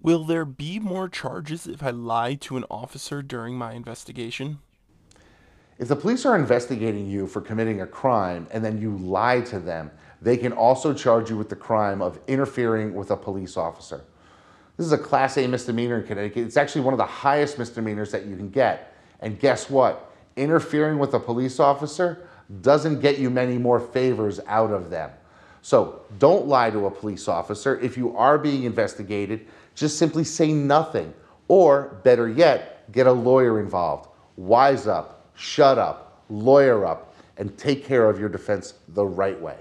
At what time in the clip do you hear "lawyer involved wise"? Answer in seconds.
33.12-34.86